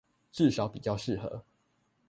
[0.31, 1.45] 至少比較適合